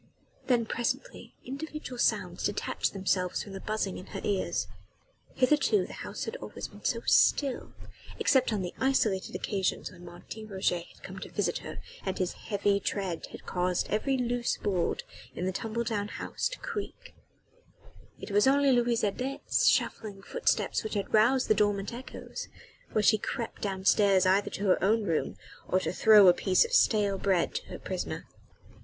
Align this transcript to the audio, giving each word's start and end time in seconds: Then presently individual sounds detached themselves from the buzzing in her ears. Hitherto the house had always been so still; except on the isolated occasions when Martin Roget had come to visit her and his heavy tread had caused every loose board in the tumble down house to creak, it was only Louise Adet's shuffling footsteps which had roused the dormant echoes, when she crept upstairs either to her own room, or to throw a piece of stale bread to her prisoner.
Then 0.47 0.65
presently 0.65 1.35
individual 1.45 1.99
sounds 1.99 2.43
detached 2.43 2.91
themselves 2.91 3.43
from 3.43 3.53
the 3.53 3.59
buzzing 3.59 3.99
in 3.99 4.07
her 4.07 4.21
ears. 4.23 4.65
Hitherto 5.35 5.85
the 5.85 5.93
house 5.93 6.25
had 6.25 6.35
always 6.37 6.67
been 6.69 6.83
so 6.83 7.01
still; 7.01 7.73
except 8.17 8.51
on 8.51 8.63
the 8.63 8.73
isolated 8.79 9.35
occasions 9.35 9.91
when 9.91 10.03
Martin 10.03 10.47
Roget 10.47 10.87
had 10.87 11.03
come 11.03 11.19
to 11.19 11.29
visit 11.29 11.59
her 11.59 11.77
and 12.03 12.17
his 12.17 12.33
heavy 12.33 12.79
tread 12.79 13.27
had 13.27 13.45
caused 13.45 13.89
every 13.89 14.17
loose 14.17 14.57
board 14.57 15.03
in 15.35 15.45
the 15.45 15.51
tumble 15.51 15.83
down 15.83 16.07
house 16.07 16.49
to 16.49 16.57
creak, 16.57 17.13
it 18.19 18.31
was 18.31 18.47
only 18.47 18.71
Louise 18.71 19.03
Adet's 19.03 19.67
shuffling 19.67 20.23
footsteps 20.23 20.83
which 20.83 20.95
had 20.95 21.13
roused 21.13 21.47
the 21.47 21.53
dormant 21.53 21.93
echoes, 21.93 22.47
when 22.91 23.03
she 23.03 23.19
crept 23.19 23.65
upstairs 23.65 24.25
either 24.25 24.49
to 24.49 24.65
her 24.65 24.83
own 24.83 25.03
room, 25.03 25.37
or 25.67 25.79
to 25.79 25.93
throw 25.93 26.27
a 26.27 26.33
piece 26.33 26.65
of 26.65 26.73
stale 26.73 27.19
bread 27.19 27.53
to 27.53 27.67
her 27.67 27.77
prisoner. 27.77 28.25